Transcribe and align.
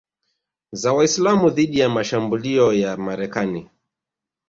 za 0.71 0.93
Waislamu 0.93 1.49
dhidi 1.49 1.79
ya 1.79 1.89
mashambulio 1.89 2.73
ya 2.73 2.97
Marekani 2.97 3.69